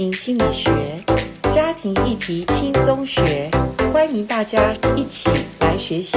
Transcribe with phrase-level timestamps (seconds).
[0.00, 1.04] 心理学，
[1.54, 3.50] 家庭议题轻松学，
[3.92, 5.28] 欢迎大家一起
[5.60, 6.16] 来学习。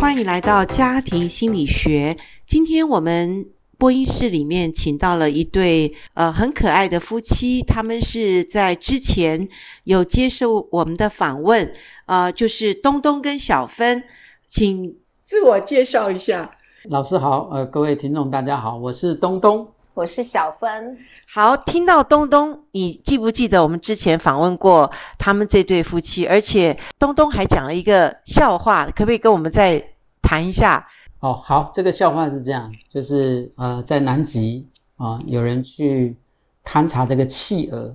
[0.00, 2.16] 欢迎来到家庭心理学。
[2.46, 9.50] 今天我们播音室里面请到了一对呃很可爱的夫妻，他们是在之前
[9.84, 11.74] 有接受我们的访问，
[12.06, 14.04] 呃，就是东东跟小芬，
[14.48, 14.96] 请
[15.26, 16.52] 自我介绍一下。
[16.84, 20.96] 老师好，呃，各位听众大家好，我是东东，我是小芬。
[21.30, 26.26] 好，听到东东，你记不记得我们之前访问过他们这对夫妻？
[26.26, 29.90] 而且东东还讲了一个笑话，可不可以跟我们再
[30.22, 30.88] 谈一下？
[31.20, 34.66] 哦，好，这个笑话是这样，就是呃，在南极
[34.96, 36.16] 啊、呃，有人去
[36.64, 37.94] 勘察这个企鹅，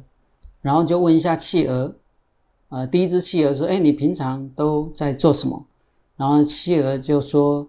[0.62, 1.96] 然后就问一下企鹅，
[2.70, 5.66] 呃，第一只企鹅说：“哎，你平常都在做什么？”
[6.18, 7.68] 然后企鹅就说。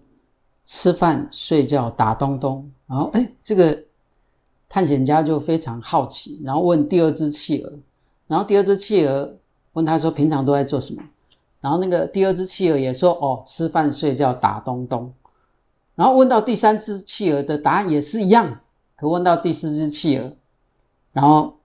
[0.67, 3.85] 吃饭、睡觉、打东东，然后哎，这个
[4.67, 7.73] 探险家就非常好奇，然后问第二只企鹅，
[8.27, 9.37] 然后第二只企鹅
[9.71, 11.03] 问他说：“平常都在做什么？”
[11.61, 15.13] 然后那个第二只企鹅也说：“哦，吃饭、睡觉、打东东。”
[15.95, 18.59] 然后问到第三只企鹅的答案也是一样，
[18.97, 20.33] 可问到第四只企鹅，
[21.13, 21.55] 然后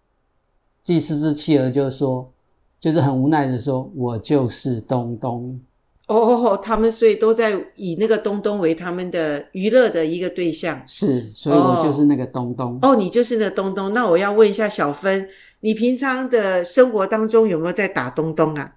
[0.85, 2.31] 第四只企鹅就说，
[2.79, 5.61] 就是很无奈的说：“我就是东东。”
[6.13, 10.83] 哦，他们所以都在以那个东东为他们的娱乐的一个对象。
[10.87, 12.79] 是，所以我就是那个东东。
[12.83, 13.93] 哦，你就是那个东东。
[13.93, 15.29] 那我要问一下小芬，
[15.61, 18.75] 你平常的生活当中有没有在打东东啊？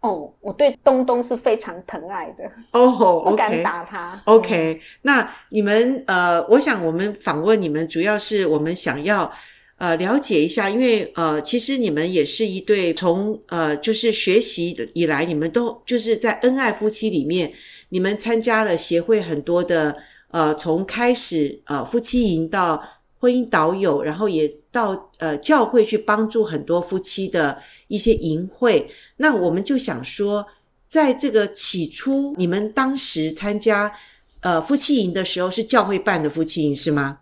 [0.00, 2.52] 哦，我对东东是非常疼爱的。
[2.72, 2.88] 哦
[3.24, 4.20] ，okay， 不敢打他。
[4.24, 9.32] OK，嗯，那你们呃，我想我们访问你们，主要是我们想要。
[9.78, 17.52] 呃，了解一下，因为呃，其实你们也是一对从呃，就是学习以来，你们都就是在恩爱夫妻里面，
[17.90, 19.98] 你们参加了协会很多的
[20.30, 28.90] 呃，从开始呃夫妻营到婚姻导友，然后也到呃教会去帮助很多夫妻的一些营会。
[29.18, 30.46] 那我们就想说，
[30.86, 33.92] 在这个起初，你们当时参加
[34.40, 37.18] 呃夫妻营的时候，是教会办的夫妻营是吗？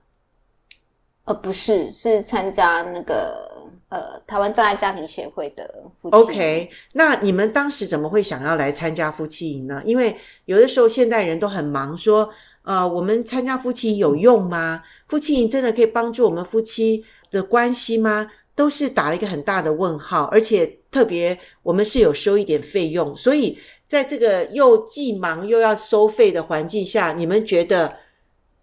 [1.25, 6.17] 呃，不是，是参加那个呃台湾障碍家庭协会的夫妻。
[6.17, 9.81] OK，那你们当时怎么会想要来参加夫妻营呢？
[9.87, 12.29] 因为有的时候现代人都很忙，说
[12.63, 14.83] 呃我们参加夫妻有用吗？
[15.09, 18.31] 夫妻营真的可以帮助我们夫妻的关系吗？
[18.55, 23.59] 都是打了一个很大的问号，而且特别我们是有收一点费用，所以
[23.89, 28.04] 在这个又既忙又要收费的环境下，你们觉得？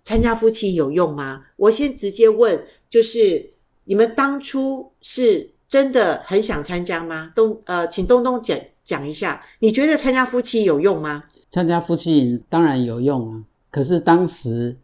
[0.04, 1.46] 参加夫妻有用吗？
[1.56, 3.52] 我先直接问，就是
[3.84, 7.32] 你们当初是真的很想参加吗？
[7.36, 11.26] 东呃，请东东讲讲一下，你觉得参加夫妻有用吗？
[11.52, 14.78] 参加夫妻当然有用啊，可是当时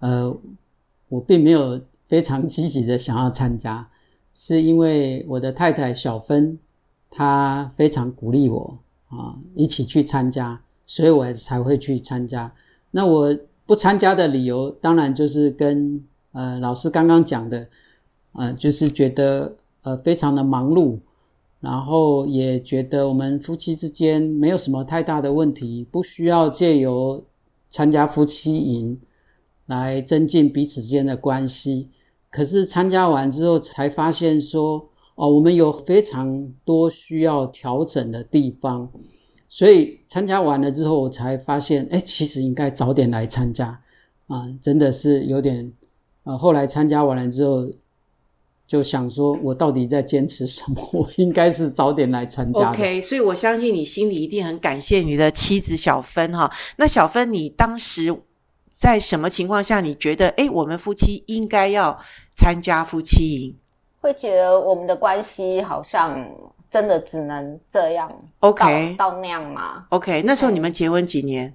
[0.00, 0.36] 呃，
[1.08, 3.88] 我并没有非常积极的想要参加，
[4.34, 6.58] 是因为我的太太小芬
[7.10, 12.52] 她非常鼓励我啊，一起去参加，所以我才会去参加。
[12.90, 13.38] 那我。
[13.72, 17.68] 不参加的理由，当然就是跟呃老师刚刚讲的，
[18.32, 20.98] 呃就是觉得呃非常的忙碌，
[21.58, 27.24] 然后也觉得我们夫妻之间没有什么太大的问题，不需要借由
[27.70, 29.00] 参加夫妻营
[29.64, 31.88] 来增进彼此之间的关系。
[32.28, 38.90] 可是参加完之后才发现说，哦我们有非常多需要调整的地方。
[39.54, 43.82] 所以参加完了之后，我才发现，哎，其实应该早点来参加
[44.26, 45.74] 啊，真的是有点，
[46.24, 47.68] 呃，后来参加完了之后，
[48.66, 50.88] 就想说，我到底在坚持什么？
[50.94, 52.70] 我应该是早点来参加。
[52.70, 56.50] OK，所以我相信你心里一定很感谢你的妻子小芬哈。
[56.76, 58.22] 那小芬，你当时
[58.70, 62.00] 在什么情况下，你觉得，哎，我们夫妻应该要
[62.34, 63.56] 参加夫妻营？
[64.00, 66.30] 会觉得我们的关系好像。
[66.72, 71.54] 真的只能这样，OK，到那样吗？OK，那时候你们结婚几年？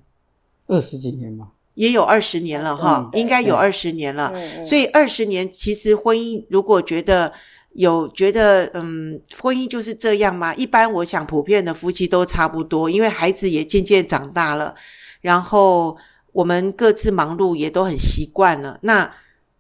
[0.67, 4.33] 二十几年吧，也有二十年了哈，嗯、应该有二十年了。
[4.63, 7.34] 所以二十年其实婚姻如果觉得
[7.72, 10.53] 有觉得嗯，婚姻就是这样吗？
[10.53, 14.75] 一般我想普遍的夫妻都差不多，因为孩子也渐渐长大了，
[15.22, 15.97] 然后
[16.31, 18.78] 我们各自忙碌也都很习惯了。
[18.81, 19.14] 那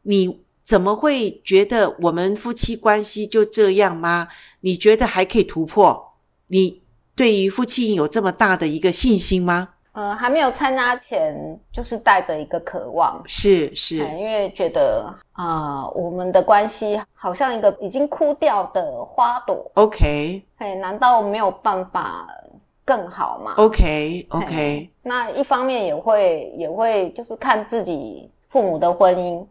[0.03, 4.27] 你怎么会觉得我们夫妻关系就这样吗？
[4.59, 6.13] 你觉得还可以突破？
[6.47, 6.81] 你
[7.15, 9.69] 对于夫妻营有这么大的一个信心吗？
[9.91, 19.71] 呃，还没有参加前，就是带着一个渴望，是是，因为觉得啊、呃，我们的关系好像一个已经枯掉的花朵。
[19.73, 22.27] OK，哎，难道没有办法
[22.85, 29.47] 更好吗？OK OK，那一方面也会也会就是看自己父母的婚姻。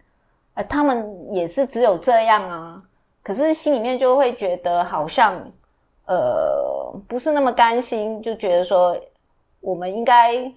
[0.55, 2.83] 呃，他们也是只有这样啊，
[3.27, 5.51] 可是心里面就会觉得好像
[6.05, 9.01] 呃不是那么甘心，就觉得说
[9.59, 10.53] 我们应该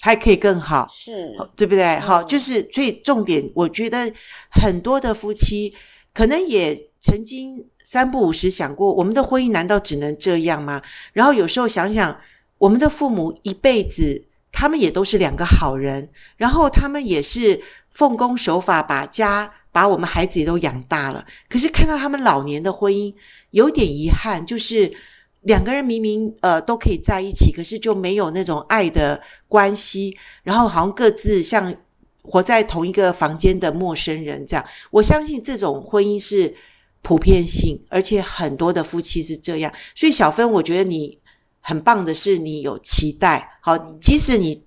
[0.00, 2.00] 还可以更好，是，对不对？
[2.00, 4.12] 好，就是最重点，我觉得
[4.50, 5.76] 很多的夫妻
[6.12, 10.82] 可能也曾经三不五时想过，我们的婚姻难道只能这样吗？
[11.12, 12.18] 然后有时候想想，
[12.58, 21.26] 我们的父母一辈子，他们也都是两个好人，然后他们也是奉公守法，把家把我们孩子也都养大了。
[21.48, 23.14] 可是看到他们老年的婚姻，
[23.50, 24.92] 有点遗憾，就是
[25.40, 31.76] 两个人明明呃都可以在一起，可是就没有那种爱的关系，然后好像各自像
[32.22, 34.66] 活在同一个房间的陌生人这样。
[34.90, 36.56] 我相信这种婚姻是
[37.02, 39.72] 普遍性，而且很多的夫妻是这样。
[39.94, 41.18] 所以小芬，我觉得你。
[41.62, 43.58] 很棒的是，你有期待。
[43.60, 44.64] 好，即使你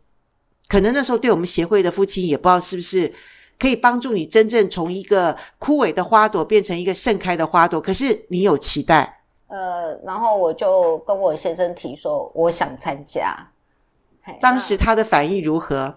[0.67, 3.15] 可能那时候对我们协会的夫妻也不知道是不是
[3.63, 9.21] 可以帮助你真正从一个枯萎的花朵变成一个盛开的花朵，可是你有期待。
[9.47, 13.47] 呃，然后我就跟我先生提说，我想参加。
[14.41, 15.95] 当时他的反应如何？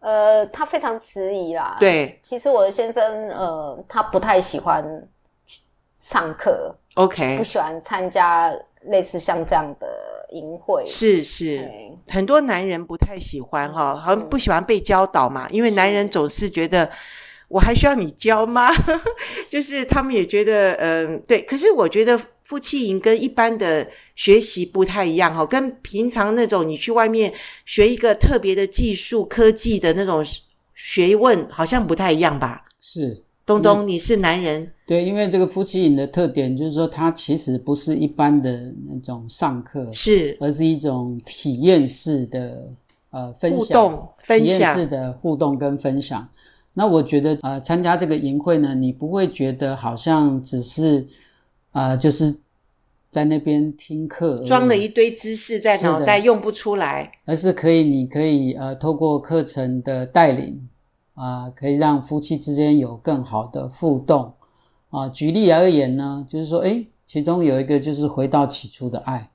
[0.00, 1.78] 呃，他非常迟疑啦。
[1.80, 5.08] 对，其实我的先生呃，他不太喜欢
[5.98, 8.52] 上课，OK，不喜欢参加。
[8.84, 9.86] 类似像这样的
[10.32, 11.70] 淫秽，是是，
[12.08, 16.90] 很多男人不太喜欢哈，好像不喜欢被教导嘛，因为男人总是觉得
[17.48, 18.70] 我还需要你教吗？
[19.50, 21.42] 就是他们也觉得，嗯，对。
[21.42, 27.34] 可是我觉得夫妻营跟一般的学习不太一样哈，跟平常那种你去外面
[27.66, 30.24] 学一个特别的技术、科技的那种
[30.74, 32.64] 学问，好像不太一样吧？
[32.80, 33.22] 是。
[33.60, 34.72] 东东，你是男人。
[34.86, 42.72] 对，因为这个夫妻营的特点就是说，它其实不是一般的那种上课，是，而是一种体验式的
[43.10, 46.28] 呃分享，互动分享，体验式的互动跟分享。
[46.74, 51.06] 那我觉得呃，参加这个营会呢，你不会觉得好像只是
[51.72, 52.36] 呃，就是
[53.10, 60.68] 在那边听课，装了一堆知识在脑袋用不出来，而是可以，你可以呃，透过课程的带领。
[61.14, 64.32] 啊、呃，可以让夫妻之间有更好的互动
[64.90, 65.08] 啊。
[65.08, 69.30] 举例而言呢，就是说，诶，其中有一个就是回到起初的爱，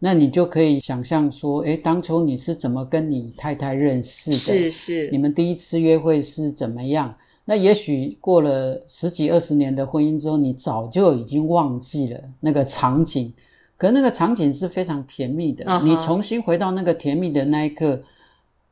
[0.00, 4.36] 那你就可以想象说，诶，当初你是怎么跟你太太认识的？
[4.36, 5.10] 是是。
[5.12, 7.14] 你们第一次约会是怎么样？
[7.44, 13.34] 那也许过了十几二十年的婚姻之后，你早就已经忘记了那个场景，
[13.76, 15.64] 可那个场景是非常甜蜜的。
[15.64, 15.84] Uh-huh.
[15.84, 18.02] 你重新回到那个甜蜜的那一刻。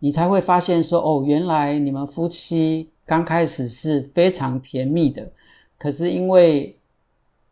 [0.00, 5.32] 你才会发现说，哦，原来你们夫妻刚开始是非常甜蜜的，
[5.76, 6.76] 可是因为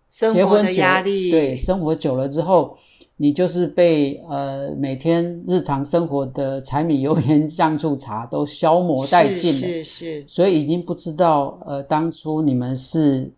[0.08, 2.78] 结婚的压力，对，生活久了之后，
[3.16, 13.32] 你就是被呃每天日常生活的柴米油盐酱醋茶都消磨殆尽了，是是是，所以已经不知道呃当初你们是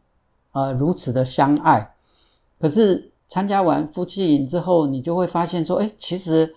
[0.53, 1.95] 呃如此的相爱，
[2.61, 6.57] 可是参加完夫妻营之后，你就会发现说，哎，其实。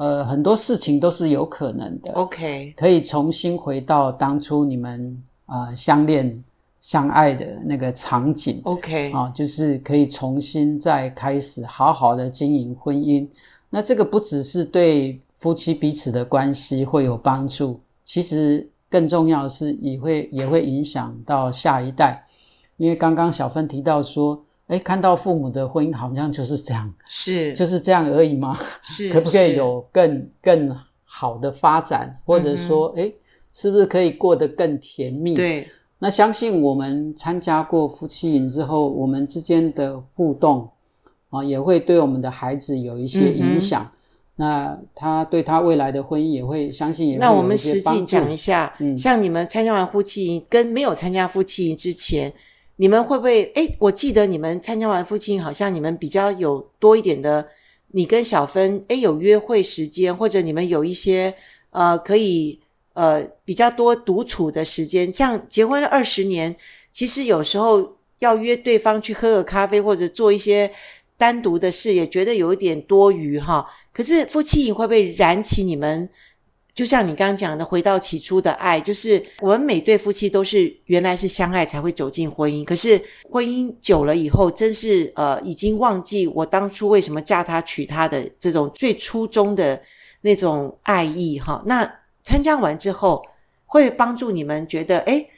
[0.00, 2.14] 呃，很多事情都是有可能的。
[2.14, 6.42] OK，可以重新回到当初你们啊、呃、相恋
[6.80, 8.62] 相爱的那个场景。
[8.64, 13.28] OK，啊，就是可以重新再开始好好的经营婚姻。
[13.68, 22.24] 那这个不只是对夫妻彼此的关系会有帮助，其实更重要的是也会也会影响到下一代。
[22.78, 24.44] 因为刚刚小芬提到说。
[24.70, 28.56] 哎，看到父母的婚姻好像就是这样，是就是这样而已吗？
[28.82, 33.12] 是， 可不可以有更更好的发展，或者说，哎、嗯，
[33.52, 35.34] 是不是可以过得更甜蜜？
[35.34, 35.66] 对，
[35.98, 40.70] 那相信我们参加过夫妻营之后，我们之间的互动
[41.30, 43.90] 啊，也会对我们的孩子有一些影响。
[43.90, 43.96] 嗯、
[44.36, 47.18] 那他对他未来的婚姻也会相信也。
[47.18, 52.34] 那我们实际讲一下，嗯，像你们参加完夫妻营，跟没有参加夫妻营之前。
[52.80, 53.52] 你们会不会？
[53.56, 57.48] 诶，我记得你们参加完夫妻营，好像你们比较有多一点的，
[57.88, 61.34] 你跟小芬，诶，有约会时间，或者你们有一些
[61.68, 62.60] 呃可以
[62.94, 65.12] 呃比较多独处的时间。
[65.12, 66.56] 像结婚了二十年，
[66.90, 70.72] 其实有时候要约对方去喝个咖啡，或者做一些
[71.18, 73.66] 单独的事，也觉得有一点多余哈。
[73.92, 76.08] 可是夫妻营会不会燃起你们？
[76.80, 89.82] 就像你刚刚讲的，回到起初的爱，就是我们每对夫妻都是原来是相爱才会走进婚姻，可是婚姻久了以后，真是呃已经忘记我当初为什么嫁他娶他的这种最初衷的
[90.22, 91.62] 那种爱意哈。
[91.66, 93.26] 那参加完之后，
[93.66, 95.28] 会帮助你们觉得，诶，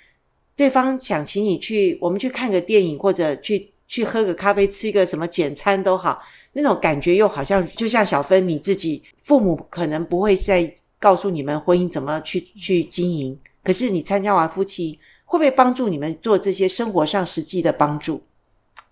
[0.54, 6.22] 对方想请你去，我们去看个电影，或者去去喝个咖啡，吃一个什么简餐都好，
[6.52, 10.76] 那种感觉又好像就像小芬你自己父母可能不会再。
[11.02, 18.22] 告诉你们婚姻怎么去去经营，可是你参加完夫妻会不会帮助你们做这些生活上实际的帮助？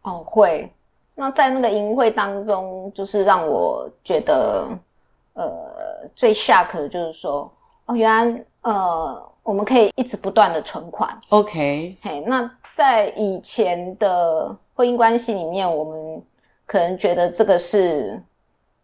[0.02, 0.72] 哦，会。
[1.14, 4.66] 那在那个营会当中，就是让我觉得，
[5.34, 7.52] 呃，最 shock 的就是说，
[7.86, 11.20] 哦，原来呃，我们可以一直不断的存款。
[11.28, 11.96] OK。
[12.02, 16.22] 嘿，那在以前的婚姻关系里面，我们
[16.66, 18.22] 可能觉得这个是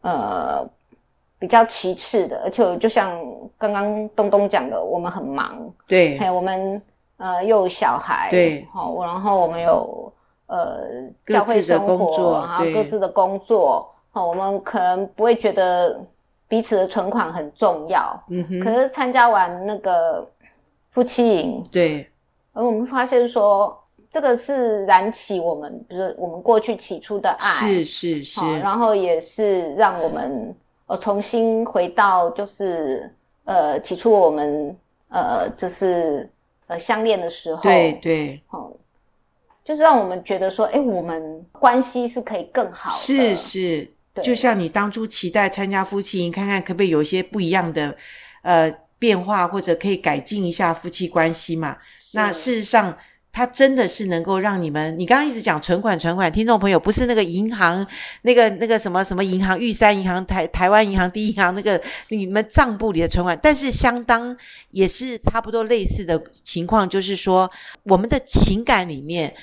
[0.02, 0.68] 呃
[1.47, 3.17] 比较其次的，而且就像
[3.57, 5.73] 刚刚东东讲的，我们很忙。
[5.87, 6.19] 对。
[6.19, 6.83] 嘿，我们
[7.19, 8.29] 呃又有小孩。
[8.33, 8.67] 对。
[8.73, 10.12] 好，然后我们有。
[10.49, 16.00] 呃，教会生活，然后各自的工作，好，我们可能不会觉得
[16.47, 18.61] 彼此的存款很重要，嗯哼。
[18.61, 20.31] 可是参加完那个
[20.93, 22.09] 夫妻营，对，
[22.53, 30.55] 而我们发现说，这个是燃起我们，比如说我们过去起初的爱，是是是，然后也是让我们
[30.87, 33.14] 呃重新回到就是
[33.45, 34.76] 呃起初我们
[35.09, 36.31] 呃就是
[36.66, 38.73] 呃相恋的时候，对对，好。
[39.64, 42.97] 就是让我们觉得说，哎，我们关系是可以更好的。
[42.97, 47.97] 是是，对，就像你当初期待参加夫妻营，看看可不可以有一些不一样的
[48.43, 51.78] 呃变化，或者可以改进一下夫妻关系嘛？
[52.12, 52.99] 那事实上。
[53.37, 57.87] 它真的是能够让你们，你刚刚一直讲存款存款，听众朋友不是那个银行
[58.23, 64.38] 那个那个什么什么银行玉山银行台台湾银行第一银行那个你们账簿里的存款，但是相当
[64.71, 67.50] 也是差不多类似的情况，就是说
[67.83, 69.35] 我们的情感里面。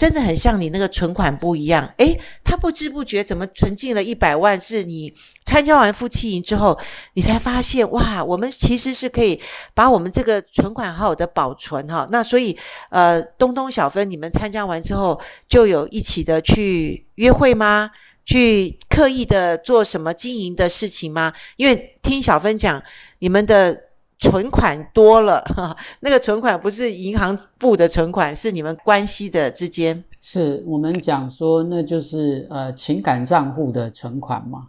[0.00, 4.58] 真的很像你那个存款不一样，诶，他不知不觉怎么存进了一百万？
[4.58, 5.12] 是你
[5.44, 6.78] 参加完夫妻营之后，
[7.12, 9.42] 你才发现哇，我们其实是可以
[9.74, 12.08] 把我们这个存款好好的保存哈。
[12.10, 12.56] 那所以
[12.88, 17.90] 呃，东东小芬，你们参加完之后就有一起的去约会吗？
[18.24, 21.34] 去刻意的做什么经营的事情吗？
[21.58, 22.84] 因为听小芬讲，
[23.18, 23.89] 你们的。
[24.20, 30.04] 存款多了，哈， 那个存款不是银行部的存款，是你们关系的之间。
[30.20, 34.68] 是我们讲说，那就是呃情感账户的存款嘛。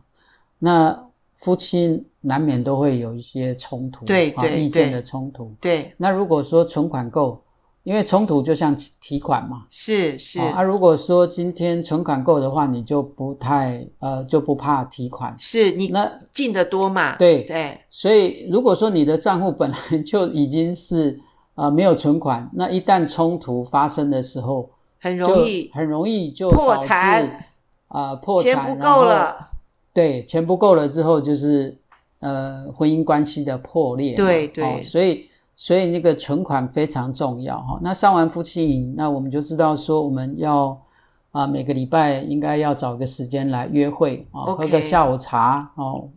[0.57, 5.53] 那夫妻难免都会有一些冲突，对对，对，意见的冲突。
[5.61, 5.93] 对。
[5.97, 7.43] 那如果说存款够。
[7.83, 10.39] 因为冲突就像提款嘛，是是。
[10.39, 15.35] 啊，如果说今天存款够的话，你就不太呃就不怕提款。
[15.39, 17.15] 是你那进得多嘛？
[17.17, 17.79] 对对。
[17.89, 21.19] 所以如果说你的账户本来就已经是
[21.55, 24.69] 呃没有存款，那一旦冲突发生的时候，
[24.99, 27.47] 很容易很容易就破产
[27.87, 29.49] 啊、呃、破产，钱不够了。
[29.91, 31.79] 对，钱不够了之后就是
[32.19, 34.13] 呃婚姻关系的破裂。
[34.15, 34.79] 对对、哦。
[34.83, 35.30] 所以。
[35.63, 37.79] 所以那个存款非常重要哈。
[37.83, 40.81] 那上完夫妻营，那我们就知道说我们要
[41.29, 44.55] 啊每个礼拜应该要找个时间来约会啊，okay.
[44.55, 46.09] 喝个下午茶哦。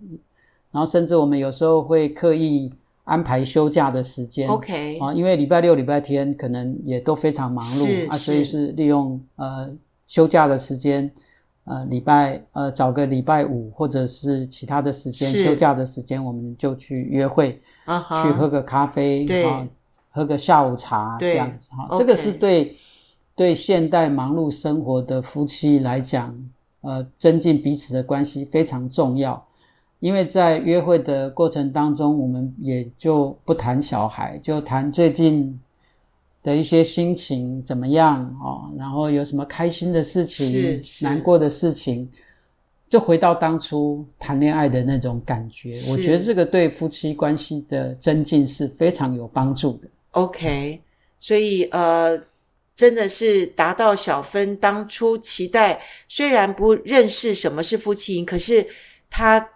[0.72, 2.72] 然后甚至我们有时候会刻意
[3.04, 9.70] 安排休假的时间，OK 啊，因为礼拜六、礼拜天可能也都非常忙碌啊，所以是利用呃
[10.06, 11.12] 休假的时间。
[11.64, 19.66] 呃，礼拜呃找个礼拜五或者是其他的时间，休假的时间，我们就去约会，uh-huh, 去喝个咖啡，对，啊，
[20.10, 21.96] 喝个下午茶这样子哈。
[21.98, 22.76] 这个是对
[23.34, 26.50] 对现代忙碌生活的夫妻来讲，
[26.82, 29.46] 呃，增进彼此的关系非常重要。
[30.00, 35.60] 因为在约会的过程当中，我们也就不谈小孩，就谈最近。
[36.44, 38.70] 的一些心情怎么样哦？
[38.78, 42.10] 然后有什么开心的事情，难过的事情，
[42.90, 45.70] 就回到当初谈恋爱的那种感觉。
[45.90, 49.88] 我觉得这个对夫妻关系的增进是非常有帮助的。
[50.10, 50.82] OK，
[51.18, 52.20] 所以呃，
[52.76, 58.66] 真的是达到小芬当初期待，虽然不认识什么是夫妻营，可是
[59.08, 59.48] 他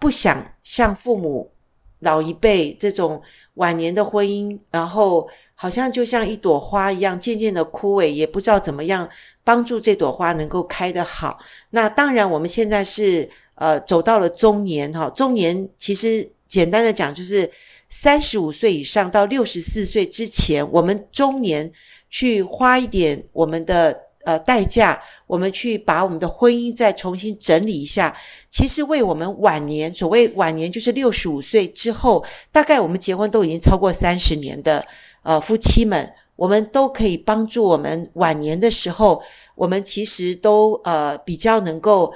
[0.00, 1.52] 不想像父母
[2.00, 3.22] 老一辈这种
[3.54, 5.28] 晚年的婚姻，然后。
[5.58, 9.08] 好像就像一朵花一样，渐渐的枯萎，也不知道怎么样
[9.42, 11.38] 帮助这朵花能够开得好。
[11.70, 17.52] 那当然，我们现在是呃走到了中年哈，中年其实简单的讲就是
[17.88, 21.72] 三十五岁以上到六十四岁之前，我们中年
[22.10, 28.18] 去花一点我们的呃代价，我们去把我们的婚姻再重新整理一下。
[28.50, 34.86] 其实为我们晚年，所谓晚年就是六十五岁之后，大概我们结婚都已经超过三十年的。
[35.26, 39.22] 呃，夫妻们，我们都可以帮助我们晚年的时候，
[39.56, 42.14] 我们其实都呃比较能够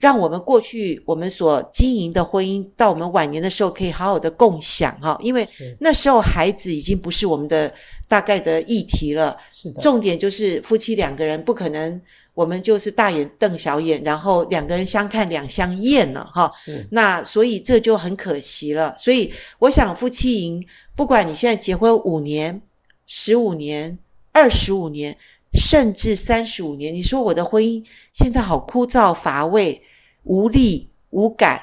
[0.00, 7.74] 让我们过去我们所经营的婚姻，到我们晚年的时候可以好好的共享哈，因为那时候孩子已经不是我们的
[8.08, 9.36] 大概的议题了。
[9.52, 9.82] 是的。
[9.82, 12.00] 重点就是夫妻两个人不可能，
[12.38, 16.52] 我们就是大眼瞪小眼，然后两个人相看两相厌了哈。
[16.88, 18.94] 那所以这就很可惜了。
[18.96, 20.68] 所以我想夫妻营。
[20.94, 22.62] 不管你现在结婚五年，
[23.08, 23.98] 十五年、
[24.30, 25.18] 二十五年，
[25.52, 26.94] 甚至三十五年。
[26.94, 29.82] 你说我的婚姻现在好枯燥乏味、
[30.22, 31.62] 无力无感。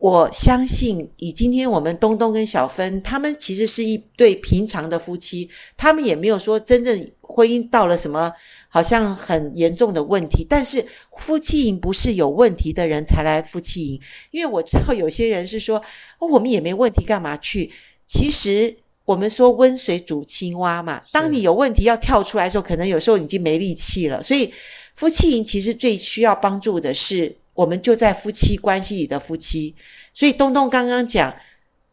[0.00, 8.32] 我相信，以今天我们东东跟小芬，他们其实是一对平常的夫妻，他们也没有说真正婚姻到了什么
[8.70, 10.46] 好像很严重的问题。
[10.48, 10.86] 但是
[11.18, 15.82] 夫妻营不是有问题的人才来夫妻营，因为我知道有些人是说，
[16.18, 17.70] 哦，我们也没问题，干嘛去？
[18.06, 24.22] 其实我们说温水煮青蛙嘛，当你有问题要跳出来的时候，可能有时候已经没力气了。
[24.22, 24.54] 所以
[24.94, 27.36] 夫妻营其实最需要帮助的是。
[27.54, 29.74] 我们就在夫妻关系里的夫妻，
[30.14, 31.36] 所以东东刚刚讲，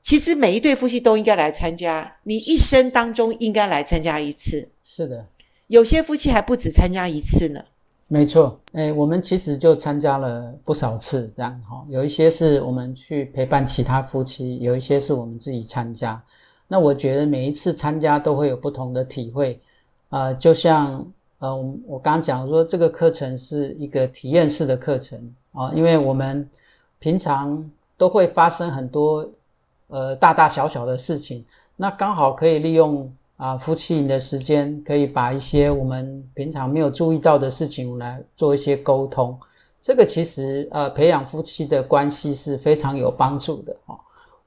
[0.02, 4.70] 其实每一对夫妻都应该来参加，你一生当中应该来参加一次。
[4.84, 5.26] 是的，
[5.68, 7.66] 有些夫妻还不止参加一次呢。
[8.08, 16.24] 没错，诶，我们其实就参加了不少次，这样哈，有一些是我们去陪伴其他夫妻，有一些是我们自己参加。
[16.70, 19.60] 那我觉得每一次参加都会有不同的体会，
[20.08, 25.34] 呃，就像呃，我刚刚讲说这个课程是一个体验式的课程。
[25.58, 26.50] 啊，因为我们
[27.00, 29.32] 平常都会发生很多
[29.88, 31.46] 呃大大小小的事情，
[31.76, 39.40] 那刚好可以利用啊夫妻营的时间，可以把一些我们平常没有注意到的事情来做一些沟通。
[39.82, 43.98] 这个其实呃培养夫妻的关系是非常有帮助的啊。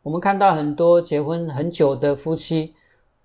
[0.03, 2.75] 我们看到很多结婚很久的夫妻。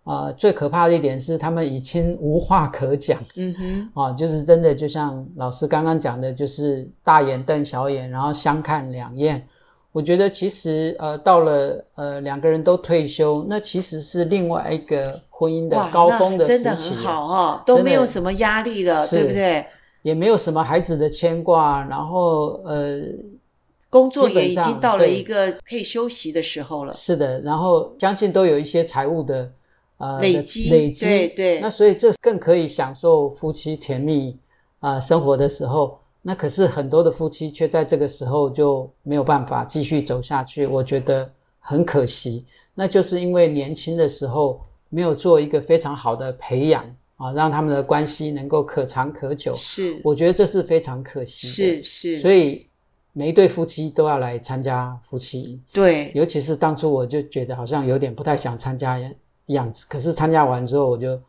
[0.05, 9.47] 啊、呃，最可怕的一点是他们已经无话可讲，嗯哼，啊，就是真的就像老师刚刚讲的，就是大眼瞪小眼，然后相看两厌。
[9.91, 19.65] 我觉得其实呃到了呃两个人都退休，那其实是另外一个婚姻的高峰的时期，真的很好哦，都没有什么压力了，对不对？
[20.03, 23.01] 也没有什么孩子的牵挂，然后呃
[23.89, 26.93] 工作也已经到了一个可以休息的时候了。
[26.93, 29.50] 是的，然后将近都有一些财务的。
[29.97, 34.37] 呃，累积累积，对对，那所以这更可以享受夫妻甜蜜
[34.79, 35.99] 啊、呃、生活的时候。
[36.27, 42.47] 那可是很多的夫妻却在这个时候就没有办法继续走下去，我觉得很可惜。
[42.73, 49.53] 那就是因为年轻的时候没有做一个非常好的培养啊，让他们的关系能够可长可久。
[49.53, 51.53] 是，我觉得这是非常可惜的。
[51.53, 52.65] 是是，所以
[53.13, 55.62] 每一对夫妻都要来参加夫妻营。
[55.71, 58.99] 对，尤其是当初我就觉得好像有点不太想参加。
[59.47, 61.21] 样子，可是参加完之后，我就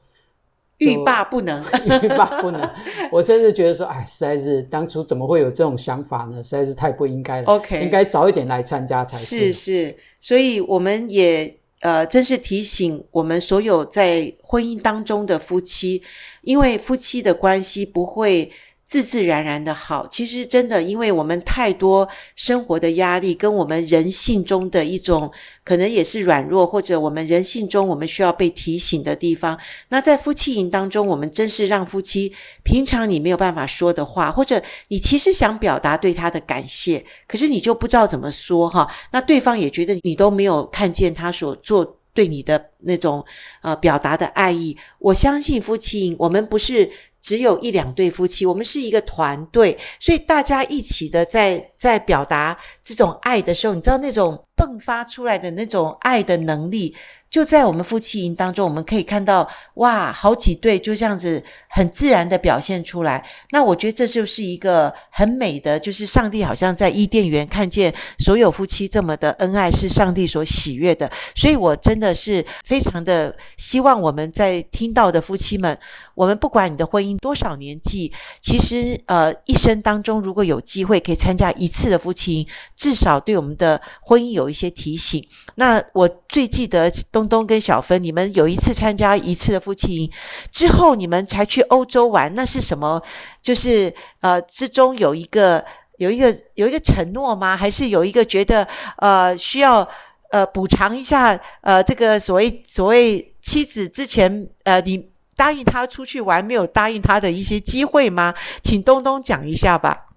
[0.79, 1.64] 欲罢不能，
[2.02, 2.70] 欲罢不能。
[3.11, 6.42] 我甚至觉得说，哎，实在是当初怎么会有这种想法呢？
[6.42, 7.46] 实在是太不应该了。
[7.46, 9.52] OK，应该早一点来参加才是。
[9.52, 16.02] 是是，所以我们也呃，真是提醒我们所有在婚姻当中的夫妻，
[16.42, 18.52] 因为夫妻的关系不会。
[18.87, 25.33] 自自然然的好，其实真的，因为我们太多生活的压力，跟我们人性中的一种
[25.64, 29.59] 可能也是软弱，或者我们人性中我们需要被提醒的地方。
[29.88, 38.94] 那在夫妻营当中，我们真是让夫妻平常你没有办法说的话，或者你其实想表达对他的感谢，可是你就不知道怎么说哈。
[39.11, 43.25] 那对方也觉得你都没有看见他所做对你的那种
[43.62, 44.77] 呃表达的爱意。
[45.01, 46.92] 我相信夫妻营，我们不是。
[47.27, 56.95] 只有一两对夫妻，我们是一个团队，所以大家一起的在在表达这种爱的时候，你知道那种迸发出来的那种爱的能力。
[57.29, 63.27] 就在我们夫妻营当中，我们可以看到，哇，好几对就这样子很自然的表现出来。
[63.51, 71.11] 那我觉得这就是一个很美的，就是上帝好像在伊甸园看见所有夫妻这么的恩爱，是上帝所喜悦的。
[71.35, 75.81] 所以我真的是非常的希望我们在听到的夫妻们，
[76.15, 85.29] 我们不管你的婚姻多少年纪，其实呃一生当中如果有机会可以参加一次的夫妻营，至少对我们的婚姻有一些提醒。
[85.55, 87.26] 那我最记得东。
[87.26, 90.12] 东跟小芬，你们有一次参加一次的夫妻营
[90.52, 93.02] 之后，你们才去欧洲玩，那是什么？
[93.42, 95.64] 就是呃之中有一个
[95.96, 97.57] 有一个有一个承诺吗？
[97.57, 99.88] 还是有一个觉得呃需要
[100.31, 108.35] 呃补偿一下呃这个所谓所谓妻子之前呃你答应他出去玩没有答应他的一些机会吗？
[108.62, 110.09] 请东东讲一下吧。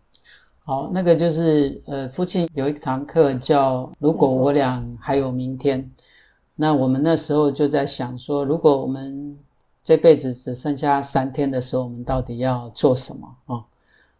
[0.63, 5.91] 好，那个就是呃夫妻有一堂课叫如果我俩还有明天。
[6.61, 9.39] 那我们那时候就在想说，如果我们
[9.81, 13.63] 这辈子只剩下三天的时候，我们到底要做什么啊、哦？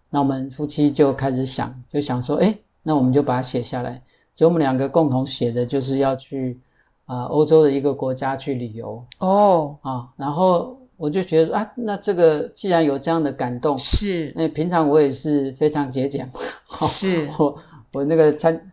[0.09, 4.03] 那我们夫妻就开始想，就想说，哎，那我们就把它写下来。
[4.37, 6.61] 就我们两个共同写的，就是要去
[7.05, 10.09] 啊、呃、欧洲的一个国家去旅游哦啊、哦。
[10.15, 14.31] 然后我就觉得啊，那这个既然有这样的感动，是。
[14.35, 16.29] 那平常我也是非常节俭，
[16.85, 17.27] 是。
[17.39, 17.55] 我
[17.93, 18.71] 我那个参。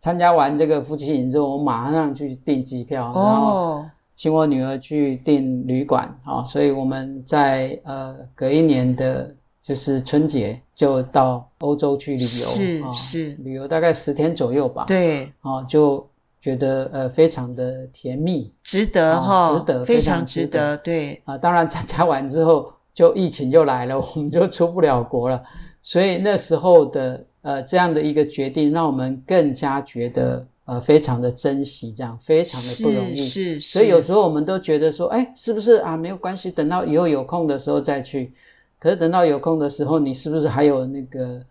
[0.00, 16.10] 参加完这个夫妻营之后，我马上去订机票，然后请我女儿去订旅馆，啊，所以我们在呃隔一年的，就是春节就到欧洲去旅游，是是，旅游大概十天左右吧，对，啊，就
[16.44, 25.44] 觉得呃非常的甜蜜，值得哈，值得，非常值得，对，啊，当然参加完之后就疫情又来了，我们就出不了国了，
[25.80, 30.48] 所以那时候的呃这样的一个决定，让我们更加觉得。
[30.66, 35.98] 呃，非常的珍惜，这样非常的不容易，是，是，所以有时候我们都觉得说，哎，是不是啊？
[35.98, 38.32] 没有关系，等到以后有空的时候再去。
[38.78, 41.42] 可是等到有空的时候，你是不是还有那个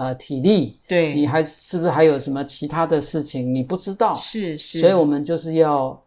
[0.00, 0.78] 呃体力？
[0.88, 3.54] 对，你还是不是还有什么其他的事情？
[3.54, 4.80] 你不知道，是是。
[4.80, 6.02] 所以我们就是要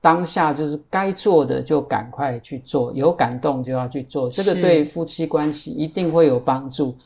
[0.00, 6.96] 当下就是该做的就赶快去做，有感动就要去做，这个对夫妻关系一定会有帮助。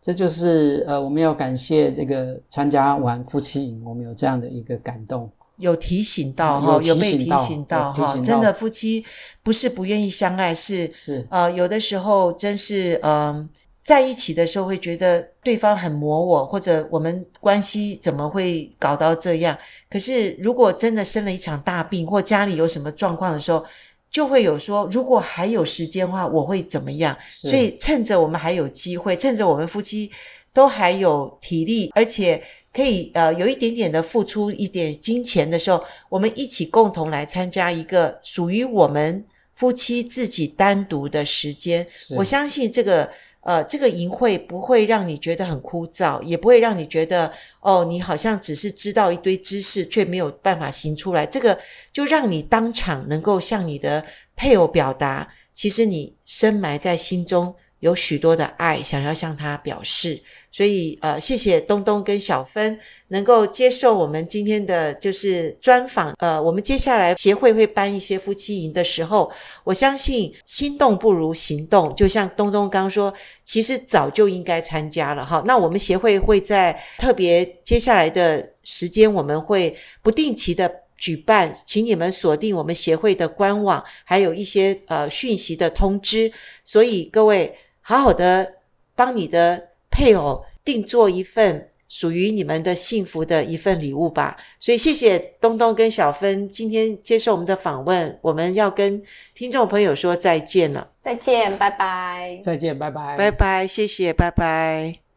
[0.00, 9.04] 这就是呃，我们要感谢这个参加完夫妻营，我们有这样的一个感动，有提醒到哈，有被提醒到哈，真的夫妻
[9.42, 13.48] 不是不愿意相爱，是是呃，有的时候真是嗯、呃，
[13.90, 19.58] 在一起的时候会觉得对方很磨我，或者我们关系怎么会搞到这样？
[19.90, 23.64] 可是如果真的生了一场大病，或家里有什么状况的时候，
[24.08, 27.18] 就会有说，如果还有时间的话，我会怎么样？
[27.34, 30.12] 所以趁着我们还有机会，趁着我们夫妻
[30.52, 39.24] 都还有体力，而且可以呃有一点点的付出一点金钱的时候，我们一起共同来参加一个属于我们
[39.56, 41.88] 夫妻自己单独的时间。
[42.10, 43.10] 我相信这个。
[43.42, 51.26] 呃，这个淫秽不会让你觉得很枯燥，也不会让你觉得哦，你好像只是知道一堆知识，却没有办法行出来。
[51.26, 51.58] 这个
[51.92, 54.04] 就让你当场能够向你的
[54.36, 57.54] 配偶表达，其实你深埋在心中。
[57.80, 66.14] 有许多的爱想要向他表示，所以呃，谢谢东东跟小芬能够接受我们今天的就是专访。
[66.18, 69.32] 呃，我们接下来协会会办一些夫妻营的时候，
[69.64, 71.96] 我相信心动不如行动。
[71.96, 73.14] 就像东东刚说，
[73.46, 75.42] 其实早就应该参加了哈。
[75.46, 86.32] 那我们协会会在特别接下来的时间，我们会不定期的举办，请你们锁定我们协会的官网，还有一些呃讯息的通知。
[86.66, 87.56] 所以各位。
[87.90, 88.52] 好好的
[88.94, 94.36] 帮你的配偶定做一份属于你们的幸福的一份礼物吧。
[94.60, 99.02] 所以谢谢东东跟小芬今天接受我们的访问，我们要跟
[99.34, 100.86] 听众朋友说再见了。
[101.00, 102.40] 再见，拜拜。
[102.44, 103.16] 再见，拜拜。
[103.16, 105.09] 拜拜，谢谢，拜拜。